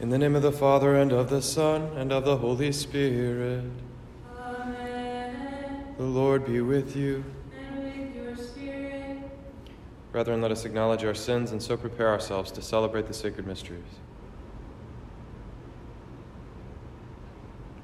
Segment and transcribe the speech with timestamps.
[0.00, 3.64] In the name of the Father, and of the Son, and of the Holy Spirit.
[4.36, 5.94] Amen.
[5.96, 7.24] The Lord be with you.
[7.56, 9.18] And with your spirit.
[10.10, 13.82] Brethren, let us acknowledge our sins and so prepare ourselves to celebrate the sacred mysteries.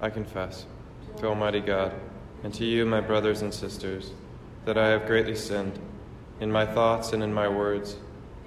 [0.01, 0.67] I confess
[1.19, 1.93] to Almighty God
[2.43, 4.13] and to you, my brothers and sisters,
[4.65, 5.79] that I have greatly sinned
[6.41, 7.97] in my thoughts and in my words,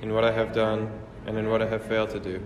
[0.01, 0.91] in what I have done
[1.25, 2.45] and in what I have failed to do,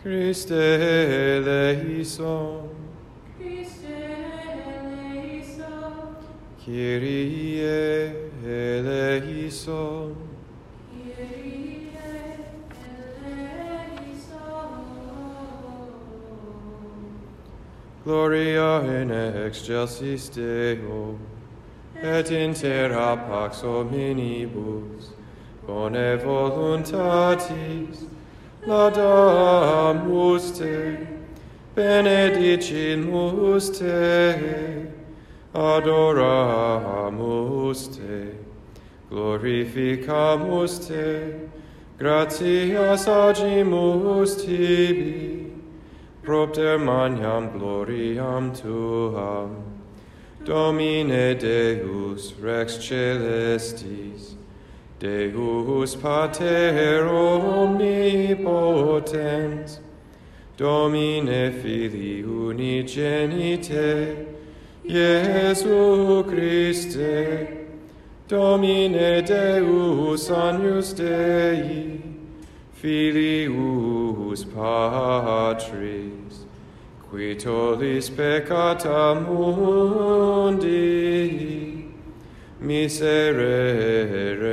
[0.00, 1.88] Christe eleison,
[3.36, 3.84] Christe
[4.54, 6.14] eleison.
[6.64, 7.60] Kyrie
[8.44, 10.14] eleison.
[10.92, 11.90] Kyrie
[13.26, 14.36] eleison.
[18.04, 21.18] Gloria in excelsis Deo,
[21.96, 25.10] et in terra pax hominibus,
[25.66, 28.06] bone voluntatis,
[28.66, 30.98] laudamus te,
[31.74, 34.86] benedicimus te,
[35.54, 36.68] adoramus
[37.96, 38.34] te,
[39.10, 41.34] glorificamus te,
[41.98, 45.52] gratias agimus tibi,
[46.22, 49.78] propter magnam gloriam tuam.
[50.44, 54.37] Domine Deus Rex Celestis,
[54.98, 59.78] Deus Pater Omnipotens,
[60.56, 64.26] Domine Filii Unigenite,
[64.84, 67.48] Iesu Christe,
[68.26, 72.00] Domine Deus Agnus Dei,
[72.72, 76.44] Filius Patris,
[77.08, 80.68] qui tollis peccata mundi,
[82.60, 84.52] miserere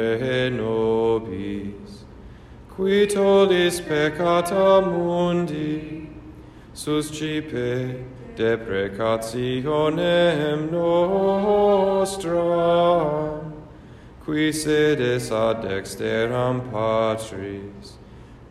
[0.52, 2.06] nobis,
[2.70, 6.08] qui tollis peccata mundi,
[6.74, 8.06] suscipe
[8.36, 12.34] deprecationem nostram,
[14.24, 17.98] qui sedes ad dexteram Patris,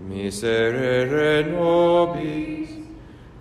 [0.00, 2.68] miserere nobis,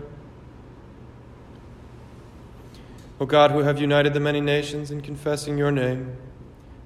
[3.23, 6.17] O God, who have united the many nations in confessing your name,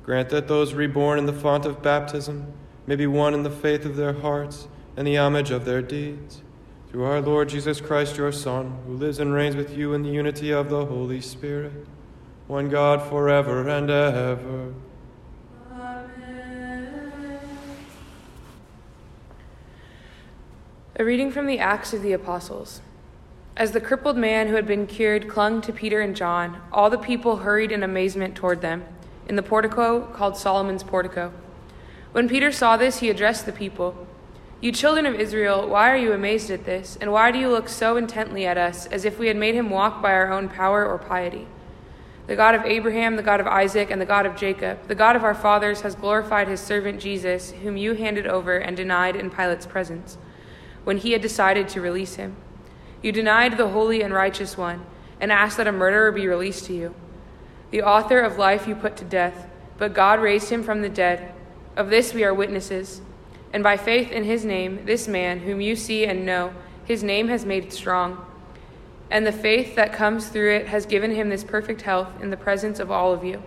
[0.03, 2.53] grant that those reborn in the font of baptism
[2.85, 6.43] may be one in the faith of their hearts and the homage of their deeds.
[6.91, 10.11] Through our Lord Jesus Christ, your Son, who lives and reigns with you in the
[10.11, 11.73] unity of the Holy Spirit,
[12.45, 14.75] one God forever and ever.
[15.71, 17.39] Amen.
[20.97, 22.81] A reading from the Acts of the Apostles.
[23.57, 26.97] As the crippled man who had been cured clung to Peter and John, all the
[26.99, 28.85] people hurried in amazement toward them,
[29.27, 31.33] in the portico called Solomon's portico.
[32.11, 34.05] When Peter saw this, he addressed the people
[34.61, 36.99] You children of Israel, why are you amazed at this?
[37.01, 39.71] And why do you look so intently at us, as if we had made him
[39.71, 41.47] walk by our own power or piety?
[42.27, 45.15] The God of Abraham, the God of Isaac, and the God of Jacob, the God
[45.15, 49.31] of our fathers, has glorified his servant Jesus, whom you handed over and denied in
[49.31, 50.19] Pilate's presence,
[50.83, 52.35] when he had decided to release him.
[53.01, 54.85] You denied the holy and righteous one,
[55.19, 56.95] and asked that a murderer be released to you.
[57.71, 59.47] The author of life you put to death,
[59.77, 61.33] but God raised him from the dead.
[61.75, 63.01] Of this we are witnesses.
[63.53, 66.53] And by faith in his name, this man, whom you see and know,
[66.85, 68.25] his name has made it strong.
[69.09, 72.37] And the faith that comes through it has given him this perfect health in the
[72.37, 73.41] presence of all of you.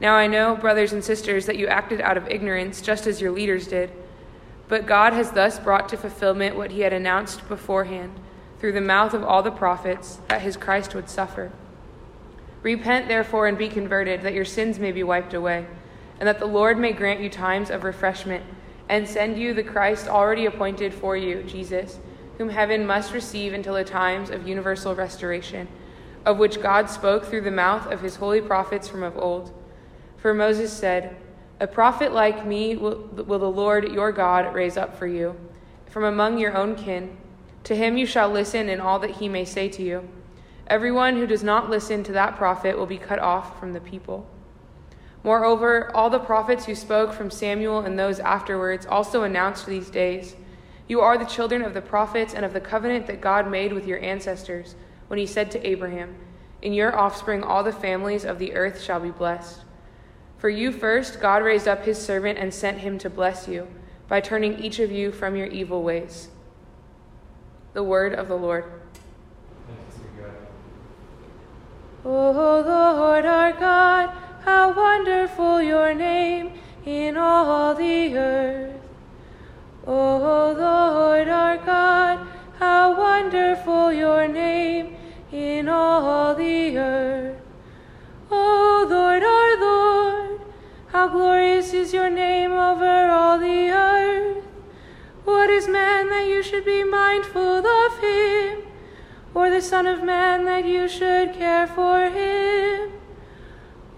[0.00, 3.30] Now I know, brothers and sisters, that you acted out of ignorance, just as your
[3.30, 3.90] leaders did.
[4.68, 8.12] But God has thus brought to fulfillment what he had announced beforehand,
[8.58, 11.52] through the mouth of all the prophets, that his Christ would suffer.
[12.62, 15.66] Repent, therefore, and be converted, that your sins may be wiped away,
[16.18, 18.44] and that the Lord may grant you times of refreshment,
[18.88, 21.98] and send you the Christ already appointed for you, Jesus,
[22.38, 25.68] whom heaven must receive until the times of universal restoration,
[26.24, 29.52] of which God spoke through the mouth of his holy prophets from of old.
[30.16, 31.16] For Moses said,
[31.60, 35.36] A prophet like me will, will the Lord your God raise up for you,
[35.86, 37.16] from among your own kin.
[37.66, 40.08] To him you shall listen in all that he may say to you.
[40.68, 44.30] Everyone who does not listen to that prophet will be cut off from the people.
[45.24, 50.36] Moreover, all the prophets who spoke from Samuel and those afterwards also announced these days
[50.86, 53.84] You are the children of the prophets and of the covenant that God made with
[53.84, 54.76] your ancestors
[55.08, 56.14] when he said to Abraham,
[56.62, 59.64] In your offspring all the families of the earth shall be blessed.
[60.38, 63.66] For you first, God raised up his servant and sent him to bless you
[64.06, 66.28] by turning each of you from your evil ways.
[67.76, 68.64] The word of the Lord.
[72.06, 74.08] O oh, Lord our God,
[74.46, 76.52] how wonderful your name
[76.86, 78.80] in all the earth.
[79.86, 82.26] Oh, o Lord our God,
[82.58, 84.96] how wonderful your name
[85.30, 87.42] in all the earth.
[88.30, 90.40] O Lord our Lord,
[90.92, 94.45] how glorious is your name over all the earth.
[95.26, 98.62] What is man that you should be mindful of him,
[99.34, 102.92] or the Son of Man that you should care for him?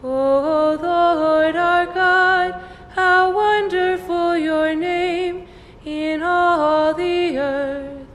[0.03, 2.51] O Lord our God,
[2.95, 5.47] how wonderful your name
[5.85, 8.07] in all the earth.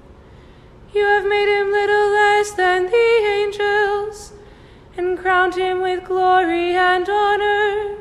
[0.92, 4.33] You have made him little less than the angels,
[4.98, 7.95] and crowned him with glory and honor.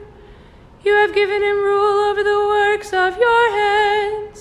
[0.83, 4.32] You have given him rule over the works of your hands,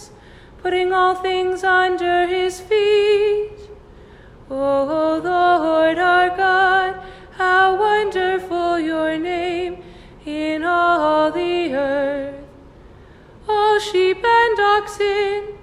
[0.62, 3.52] putting all things under his feet.
[4.50, 7.02] O Lord our God,
[7.38, 9.84] how wonderful your name
[10.26, 12.46] in all the earth.
[13.48, 15.58] All sheep and oxen,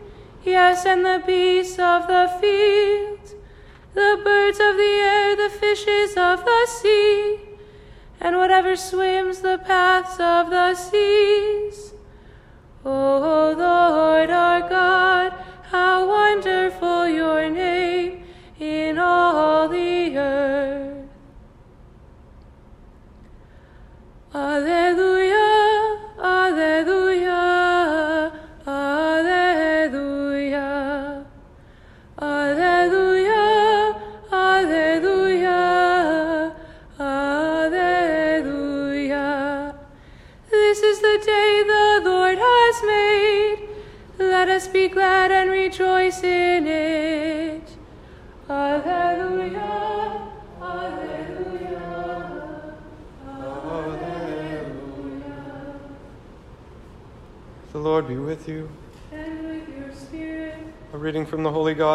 [0.45, 3.35] yes, and the beasts of the field,
[3.95, 7.39] the birds of the air, the fishes of the sea,
[8.21, 11.93] and whatever swims the paths of the seas.
[12.91, 18.18] O Lord our God, how wonderful your name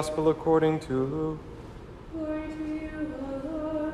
[0.04, 1.40] Gospel according to Luke.
[2.12, 3.94] Glory to you, O Lord.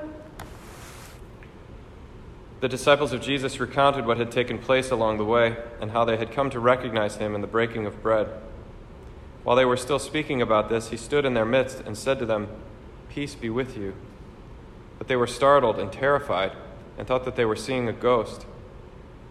[2.62, 6.18] The disciples of Jesus recounted what had taken place along the way and how they
[6.18, 8.28] had come to recognize him in the breaking of bread.
[9.44, 12.26] While they were still speaking about this, he stood in their midst and said to
[12.26, 12.48] them,
[13.10, 13.94] Peace be with you.
[14.98, 16.54] But they were startled and terrified
[16.98, 18.48] and thought that they were seeing a ghost.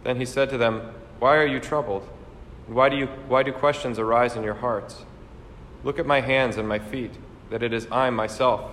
[0.04, 2.08] Then he said to them, Why are you troubled?
[2.68, 5.04] Why do, you, why do questions arise in your hearts?
[5.84, 7.12] Look at my hands and my feet,
[7.50, 8.70] that it is I myself.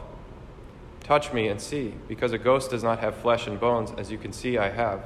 [1.01, 4.17] Touch me and see, because a ghost does not have flesh and bones, as you
[4.17, 5.03] can see I have.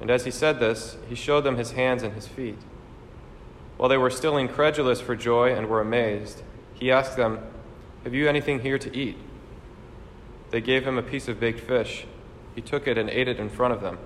[0.00, 2.58] And as he said this, he showed them his hands and his feet.
[3.76, 6.42] While they were still incredulous for joy and were amazed,
[6.74, 7.40] he asked them,
[8.04, 9.16] Have you anything here to eat?
[10.50, 12.06] They gave him a piece of baked fish.
[12.54, 13.98] He took it and ate it in front of them.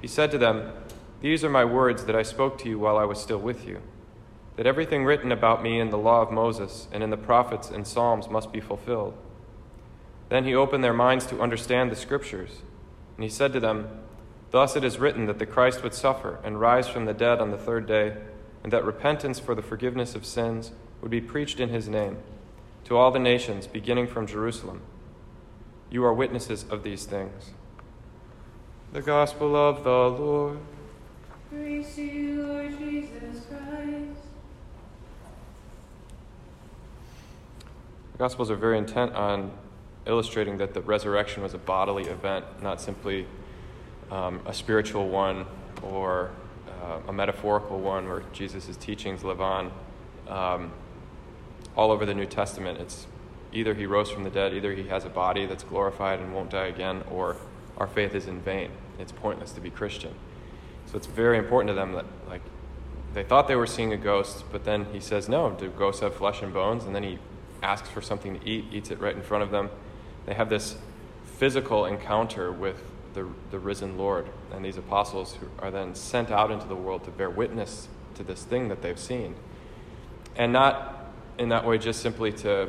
[0.00, 0.72] He said to them,
[1.20, 3.80] These are my words that I spoke to you while I was still with you,
[4.56, 7.86] that everything written about me in the law of Moses and in the prophets and
[7.86, 9.16] Psalms must be fulfilled.
[10.28, 12.62] Then he opened their minds to understand the Scriptures,
[13.16, 13.88] and he said to them,
[14.50, 17.50] Thus it is written that the Christ would suffer and rise from the dead on
[17.50, 18.16] the third day,
[18.62, 22.18] and that repentance for the forgiveness of sins would be preached in his name
[22.84, 24.82] to all the nations, beginning from Jerusalem.
[25.90, 27.50] You are witnesses of these things.
[28.92, 30.58] The Gospel of the Lord.
[31.50, 34.23] Praise to you, Lord Jesus Christ.
[38.14, 39.50] The Gospels are very intent on
[40.06, 43.26] illustrating that the resurrection was a bodily event, not simply
[44.08, 45.46] um, a spiritual one
[45.82, 46.30] or
[46.80, 49.72] uh, a metaphorical one where Jesus' teachings live on.
[50.28, 50.70] Um,
[51.76, 53.08] all over the New Testament, it's
[53.52, 56.50] either he rose from the dead, either he has a body that's glorified and won't
[56.50, 57.36] die again, or
[57.78, 58.70] our faith is in vain.
[58.96, 60.14] It's pointless to be Christian.
[60.86, 62.42] So it's very important to them that, like,
[63.12, 66.14] they thought they were seeing a ghost, but then he says, No, do ghosts have
[66.14, 66.84] flesh and bones?
[66.84, 67.18] And then he
[67.64, 69.70] asks for something to eat, eats it right in front of them.
[70.26, 70.76] They have this
[71.24, 72.82] physical encounter with
[73.14, 74.28] the, the risen Lord.
[74.52, 78.22] And these apostles who are then sent out into the world to bear witness to
[78.22, 79.34] this thing that they've seen.
[80.36, 82.68] And not in that way just simply to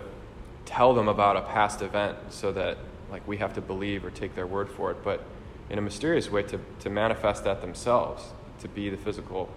[0.66, 2.78] tell them about a past event so that
[3.12, 5.24] like we have to believe or take their word for it, but
[5.70, 8.24] in a mysterious way to, to manifest that themselves,
[8.60, 9.50] to be the physical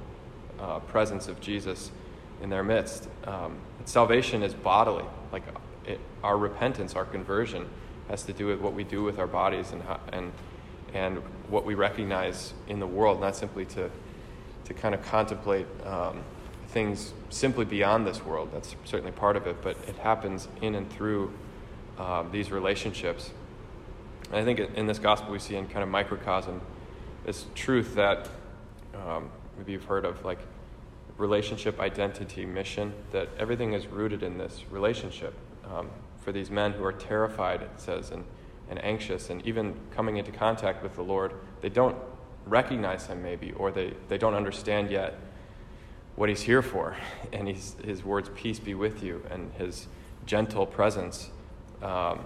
[0.59, 1.91] uh, presence of Jesus
[2.43, 3.09] in their midst.
[3.25, 3.57] Um,
[3.89, 5.43] salvation is bodily, like
[5.87, 7.67] it, our repentance, our conversion
[8.09, 10.31] has to do with what we do with our bodies and how, and
[10.95, 11.19] and
[11.49, 13.91] what we recognize in the world, not simply to
[14.67, 16.23] to kind of contemplate um,
[16.69, 18.51] things simply beyond this world.
[18.53, 21.33] That's certainly part of it, but it happens in and through
[21.99, 23.31] um, these relationships.
[24.29, 26.61] And I think in this gospel we see in kind of microcosm
[27.25, 28.29] this truth that
[28.95, 30.39] um, maybe you've heard of, like
[31.19, 35.35] relationship, identity, mission, that everything is rooted in this relationship.
[35.71, 38.25] Um, for these men who are terrified, it says, and,
[38.71, 41.97] and anxious, and even coming into contact with the Lord, they don't
[42.47, 45.19] recognize him maybe, or they, they don't understand yet
[46.17, 46.97] what he's here for.
[47.33, 49.87] And he's, his words, peace be with you, and his
[50.25, 51.31] gentle presence
[51.83, 52.25] um,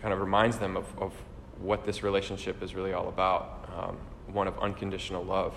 [0.00, 1.12] kind of reminds them of, of
[1.58, 3.96] what this relationship is really all about um,
[4.26, 5.54] one of unconditional love.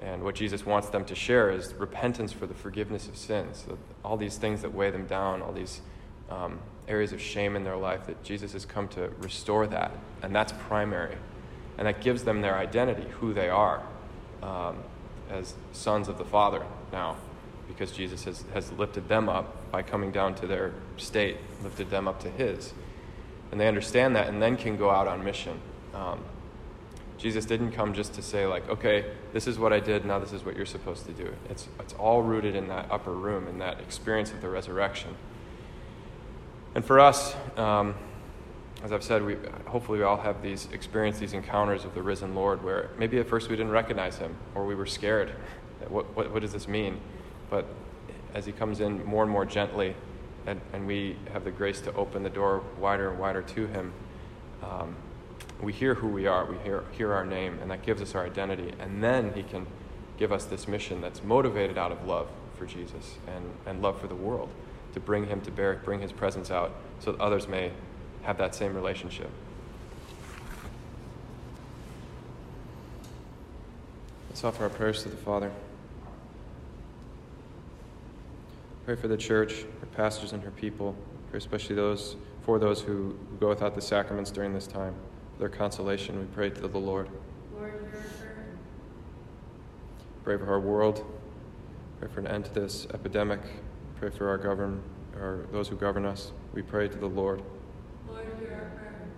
[0.00, 3.64] And what Jesus wants them to share is repentance for the forgiveness of sins.
[3.66, 5.80] So all these things that weigh them down, all these
[6.30, 9.92] um, areas of shame in their life, that Jesus has come to restore that.
[10.22, 11.16] And that's primary.
[11.78, 13.82] And that gives them their identity, who they are
[14.42, 14.78] um,
[15.30, 17.16] as sons of the Father now,
[17.68, 22.06] because Jesus has, has lifted them up by coming down to their state, lifted them
[22.06, 22.72] up to His.
[23.50, 25.60] And they understand that and then can go out on mission.
[25.94, 26.20] Um,
[27.18, 30.32] Jesus didn't come just to say, like, okay, this is what I did, now this
[30.32, 31.32] is what you're supposed to do.
[31.48, 35.16] It's, it's all rooted in that upper room, in that experience of the resurrection.
[36.74, 37.94] And for us, um,
[38.84, 42.34] as I've said, we, hopefully we all have these experience, these encounters of the risen
[42.34, 45.32] Lord where maybe at first we didn't recognize him or we were scared.
[45.88, 46.98] What, what, what does this mean?
[47.48, 47.66] But
[48.34, 49.94] as he comes in more and more gently,
[50.46, 53.92] and, and we have the grace to open the door wider and wider to him,
[54.62, 54.96] um,
[55.60, 58.24] we hear who we are, we hear, hear our name, and that gives us our
[58.26, 58.72] identity.
[58.78, 59.66] And then He can
[60.18, 64.06] give us this mission that's motivated out of love for Jesus and, and love for
[64.06, 64.50] the world
[64.92, 67.72] to bring Him to bear, bring His presence out so that others may
[68.22, 69.30] have that same relationship.
[74.28, 75.50] Let's offer our prayers to the Father.
[78.84, 80.94] Pray for the church, her pastors, and her people.
[81.32, 84.94] Especially those for those who go without the sacraments during this time
[85.38, 87.08] their consolation, we pray to the Lord.
[87.54, 88.46] Lord, hear our prayer.
[90.24, 91.04] Pray for our world.
[92.00, 93.40] Pray for an end to this epidemic.
[93.98, 94.82] Pray for our govern,
[95.14, 96.32] or those who govern us.
[96.52, 97.42] We pray to the Lord.
[98.08, 99.08] Lord, hear our prayer.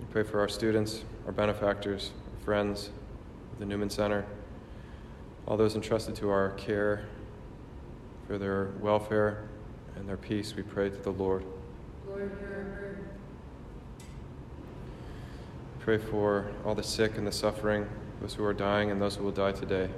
[0.00, 2.90] We pray for our students, our benefactors, our friends,
[3.58, 4.26] the Newman Center,
[5.46, 7.04] all those entrusted to our care,
[8.26, 9.48] for their welfare
[9.96, 10.54] and their peace.
[10.54, 11.44] We pray to the Lord.
[12.08, 12.89] Lord, hear our prayer.
[15.80, 17.88] Pray for all the sick and the suffering,
[18.20, 19.88] those who are dying and those who will die today.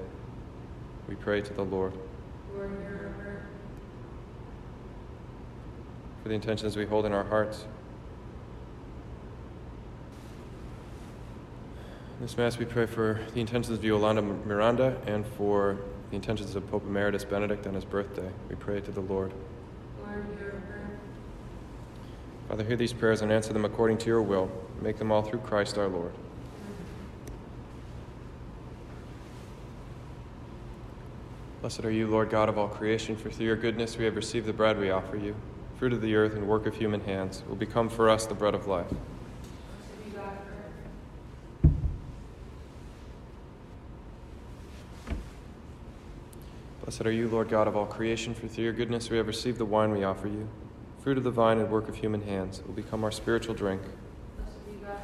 [1.09, 1.93] We pray to the Lord.
[2.55, 2.71] Lord.
[6.23, 7.65] For the intentions we hold in our hearts.
[12.21, 15.77] In this Mass, we pray for the intentions of Yolanda Miranda and for
[16.11, 18.31] the intentions of Pope Emeritus Benedict on his birthday.
[18.49, 19.33] We pray to the Lord.
[20.01, 20.25] Lord.
[22.53, 24.51] Father, hear these prayers and answer them according to your will.
[24.83, 26.13] Make them all through Christ our Lord.
[31.63, 34.45] Blessed are you, Lord God of all creation, for through your goodness we have received
[34.45, 35.35] the bread we offer you.
[35.79, 38.55] Fruit of the earth and work of human hands will become for us the bread
[38.55, 38.93] of life.
[46.85, 49.57] Blessed are you, Lord God of all creation, for through your goodness we have received
[49.57, 50.47] the wine we offer you.
[51.03, 53.83] Fruit of the vine and work of human hands will become our spiritual drink.
[53.83, 54.99] Blessed be God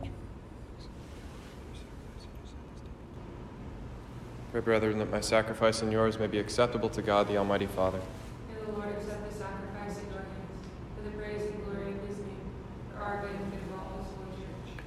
[0.00, 0.10] forever.
[4.50, 8.00] Pray, brethren, that my sacrifice and yours may be acceptable to God, the Almighty Father.
[8.48, 10.66] May the Lord accept the sacrifice in our hands
[10.96, 12.50] for the praise and glory of his name,
[12.90, 14.82] for our good and of all his holy church.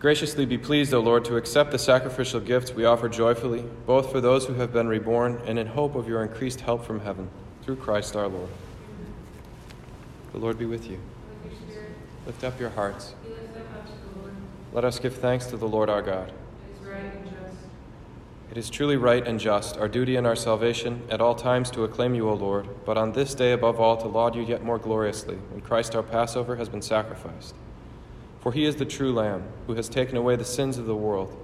[0.00, 4.20] Graciously be pleased, O Lord, to accept the sacrificial gifts we offer joyfully, both for
[4.20, 7.30] those who have been reborn and in hope of your increased help from heaven,
[7.66, 8.48] through Christ our Lord.
[10.32, 11.00] The Lord be with you.
[12.24, 13.16] Lift up your hearts.
[14.72, 16.28] Let us give thanks to the Lord our God.
[16.28, 17.12] It is right.
[18.52, 21.82] It is truly right and just, our duty and our salvation, at all times to
[21.82, 24.78] acclaim you, O Lord, but on this day above all to laud you yet more
[24.78, 27.56] gloriously, when Christ our Passover has been sacrificed.
[28.40, 31.36] For he is the true Lamb, who has taken away the sins of the world.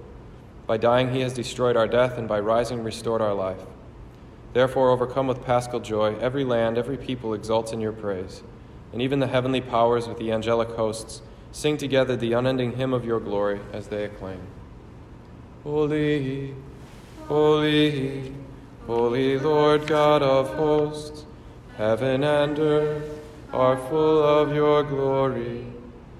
[0.67, 3.59] By dying, he has destroyed our death, and by rising, restored our life.
[4.53, 8.43] Therefore, overcome with paschal joy, every land, every people exults in your praise,
[8.91, 13.05] and even the heavenly powers with the angelic hosts sing together the unending hymn of
[13.05, 14.41] your glory as they acclaim
[15.63, 16.53] Holy,
[17.27, 18.33] holy,
[18.85, 21.25] holy Lord God of hosts,
[21.77, 23.19] heaven and earth
[23.53, 25.65] are full of your glory.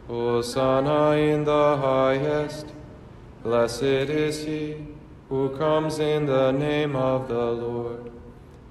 [0.07, 2.67] Hosanna in the highest.
[3.41, 4.85] Blessed is he
[5.29, 8.11] who comes in the name of the Lord.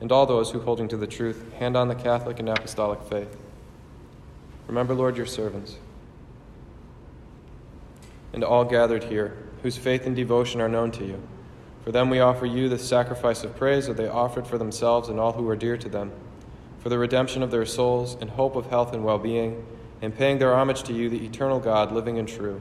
[0.00, 3.36] and all those who, holding to the truth, hand on the Catholic and Apostolic faith.
[4.66, 5.76] Remember, Lord, your servants,
[8.32, 11.22] and all gathered here whose faith and devotion are known to you.
[11.84, 15.18] For them we offer you the sacrifice of praise that they offered for themselves and
[15.18, 16.12] all who are dear to them,
[16.80, 19.64] for the redemption of their souls and hope of health and well being,
[20.02, 22.60] and paying their homage to you, the eternal God, living and true.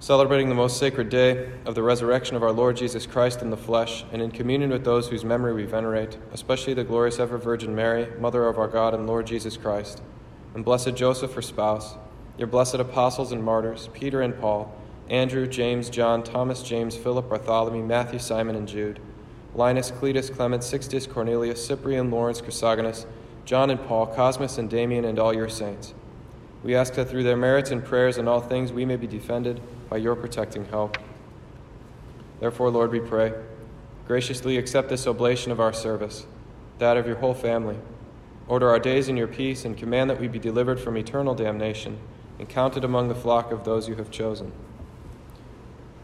[0.00, 3.56] Celebrating the most sacred day of the resurrection of our Lord Jesus Christ in the
[3.56, 7.74] flesh, and in communion with those whose memory we venerate, especially the glorious ever Virgin
[7.74, 10.00] Mary, Mother of our God and Lord Jesus Christ,
[10.54, 11.96] and blessed Joseph, her spouse,
[12.36, 14.72] your blessed apostles and martyrs, Peter and Paul
[15.10, 19.00] Andrew, James, John, Thomas, James, Philip, Bartholomew, Matthew, Simon, and Jude,
[19.54, 23.06] Linus, Cletus, Clement, Sixtus, Cornelius, Cyprian, Lawrence, Chrysogonus,
[23.46, 25.94] John and Paul, Cosmas and Damian, and all your saints.
[26.62, 29.60] We ask that through their merits and prayers in all things we may be defended
[29.88, 30.98] by your protecting help.
[32.40, 33.32] Therefore, Lord, we pray,
[34.06, 36.26] graciously accept this oblation of our service,
[36.78, 37.76] that of your whole family.
[38.46, 41.98] Order our days in your peace and command that we be delivered from eternal damnation
[42.38, 44.52] and counted among the flock of those you have chosen.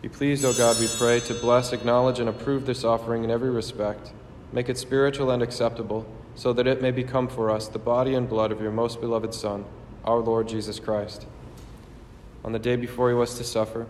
[0.02, 3.48] Be pleased, O God, we pray, to bless, acknowledge, and approve this offering in every
[3.48, 4.12] respect.
[4.52, 8.28] Make it spiritual and acceptable, so that it may become for us the body and
[8.28, 9.64] blood of your most beloved Son,
[10.04, 11.26] our Lord Jesus Christ.
[12.44, 13.86] On the day before he was to suffer,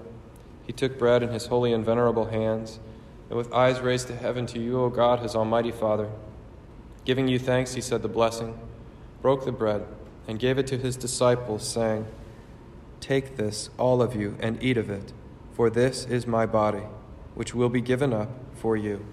[0.66, 2.78] he took bread in his holy and venerable hands,
[3.28, 6.10] and with eyes raised to heaven to you, O God, his almighty Father,
[7.04, 8.58] giving you thanks, he said the blessing,
[9.20, 9.84] broke the bread,
[10.28, 12.06] and gave it to his disciples, saying,
[13.00, 15.12] Take this, all of you, and eat of it.
[15.52, 16.84] For this is my body,
[17.34, 19.04] which will be given up for you.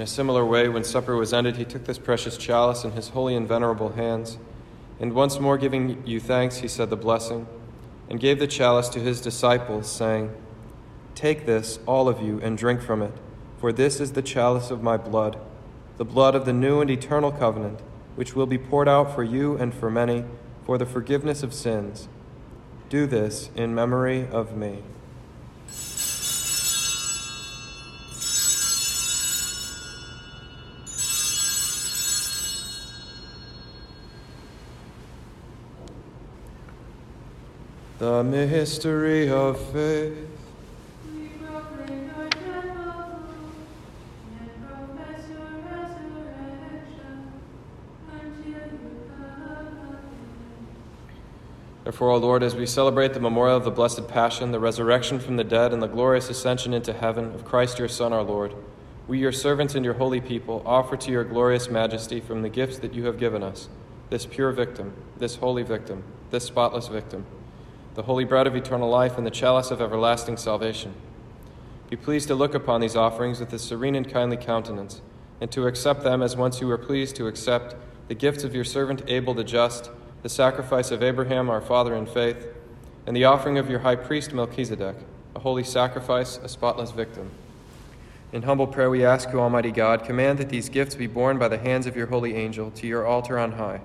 [0.00, 3.10] In a similar way, when supper was ended, he took this precious chalice in his
[3.10, 4.38] holy and venerable hands,
[4.98, 7.46] and once more giving you thanks, he said the blessing,
[8.08, 10.34] and gave the chalice to his disciples, saying,
[11.14, 13.12] Take this, all of you, and drink from it.
[13.58, 15.38] For this is the chalice of my blood,
[15.98, 17.80] the blood of the new and eternal covenant,
[18.16, 20.24] which will be poured out for you and for many
[20.64, 22.08] for the forgiveness of sins.
[22.88, 24.82] Do this in memory of me.
[38.00, 40.16] The mystery of faith.
[51.84, 55.36] Therefore, O Lord, as we celebrate the memorial of the Blessed Passion, the resurrection from
[55.36, 58.54] the dead, and the glorious ascension into heaven of Christ your Son, our Lord,
[59.08, 62.78] we, your servants and your holy people, offer to your glorious majesty from the gifts
[62.78, 63.68] that you have given us
[64.08, 67.26] this pure victim, this holy victim, this spotless victim,
[67.94, 70.94] the holy bread of eternal life, and the chalice of everlasting salvation.
[71.88, 75.00] Be pleased to look upon these offerings with a serene and kindly countenance,
[75.40, 77.74] and to accept them as once you were pleased to accept
[78.08, 79.90] the gifts of your servant Abel the just
[80.22, 82.46] the sacrifice of Abraham, our father in faith,
[83.06, 84.96] and the offering of your high priest Melchizedek,
[85.34, 87.30] a holy sacrifice, a spotless victim.
[88.32, 91.48] In humble prayer, we ask you, Almighty God, command that these gifts be borne by
[91.48, 93.80] the hands of your holy angel to your altar on high,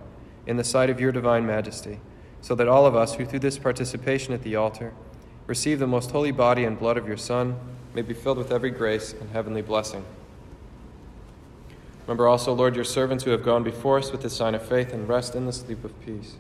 [0.45, 1.99] in the sight of your divine majesty,
[2.45, 4.93] so that all of us who through this participation at the altar
[5.47, 7.57] receive the most holy body and blood of your Son
[7.95, 10.05] may be filled with every grace and heavenly blessing.
[12.05, 14.93] Remember also, Lord, your servants who have gone before us with the sign of faith
[14.93, 16.35] and rest in the sleep of peace.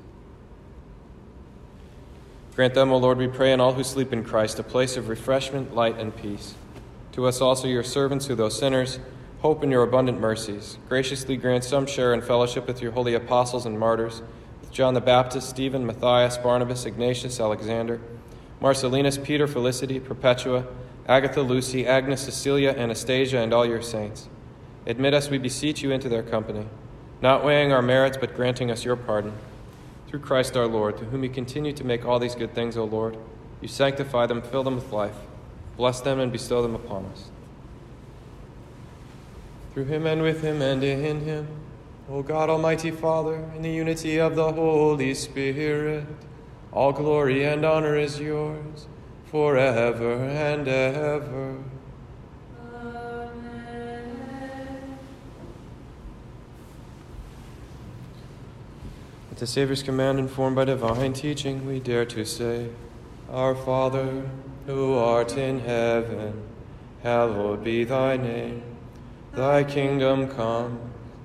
[2.53, 5.09] Grant them, O Lord, we pray, and all who sleep in Christ, a place of
[5.09, 6.53] refreshment, light, and peace.
[7.13, 8.99] To us also, your servants, who, though sinners,
[9.39, 13.65] hope in your abundant mercies, graciously grant some share in fellowship with your holy apostles
[13.65, 14.21] and martyrs,
[14.75, 18.01] John the Baptist, Stephen, Matthias, Barnabas, Ignatius, Alexander,
[18.61, 20.65] Marcellinus, Peter, Felicity, Perpetua,
[21.07, 24.27] Agatha, Lucy, Agnes, Cecilia, Anastasia, and all your saints.
[24.85, 26.67] Admit us, we beseech you, into their company,
[27.21, 29.31] not weighing our merits, but granting us your pardon.
[30.09, 32.83] Through Christ our Lord, to whom you continue to make all these good things, O
[32.83, 33.15] Lord,
[33.61, 35.15] you sanctify them, fill them with life,
[35.77, 37.29] bless them, and bestow them upon us.
[39.73, 41.47] Through him and with him and in him,
[42.07, 46.05] O God, Almighty Father, in the unity of the Holy Spirit,
[46.71, 48.85] all glory and honor is yours
[49.31, 51.57] forever and ever.
[52.71, 54.07] Amen.
[59.31, 62.69] At the Savior's command, informed by divine teaching, we dare to say,
[63.31, 64.29] Our Father,
[64.67, 66.43] who art in heaven,
[67.01, 68.61] hallowed be thy name.
[69.33, 70.93] Thy kingdom come,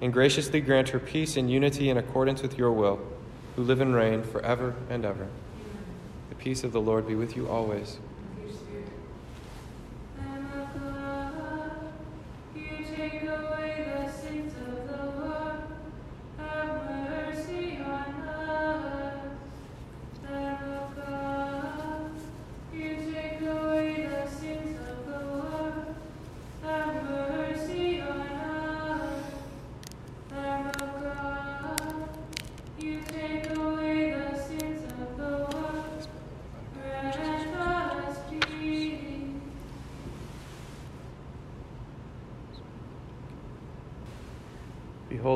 [0.00, 3.00] and graciously grant her peace and unity in accordance with your will,
[3.56, 5.28] who live and reign forever and ever.
[6.28, 7.98] The peace of the Lord be with you always.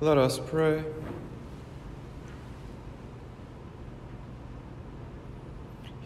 [0.00, 0.84] Let us pray.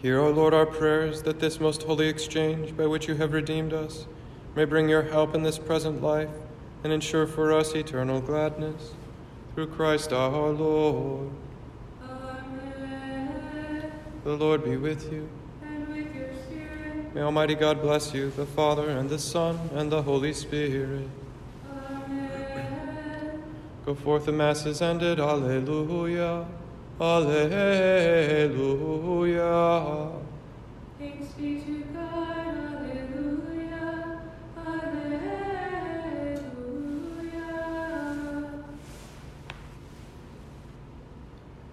[0.01, 3.73] Hear, O Lord, our prayers, that this most holy exchange by which you have redeemed
[3.73, 4.05] us
[4.55, 6.29] may bring your help in this present life
[6.83, 8.93] and ensure for us eternal gladness.
[9.53, 11.29] Through Christ our Lord.
[12.01, 13.91] Amen.
[14.23, 15.27] The Lord be with you.
[15.63, 17.13] And with your spirit.
[17.13, 21.09] May Almighty God bless you, the Father, and the Son, and the Holy Spirit.
[23.89, 25.19] Go forth, the Mass is ended.
[25.19, 26.45] Alleluia.
[27.01, 27.71] Alleluia.
[30.99, 32.45] Thanks be to God.
[32.85, 34.21] Alleluia.
[34.55, 35.09] Alleluia.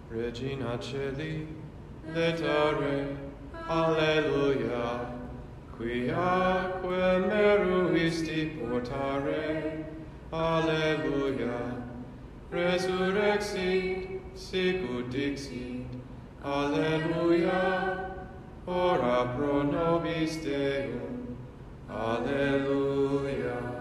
[0.08, 1.46] Regina Celi,
[2.14, 3.16] letare,
[3.68, 5.12] Alleluia.
[5.76, 9.84] Quiaque meruisti portare,
[10.32, 11.75] Alleluia.
[12.50, 15.86] Resurrexit, sicut dixit,
[16.44, 18.14] Alleluia.
[18.66, 21.36] Ora pro nobis Deum,
[21.88, 23.75] Alleluia.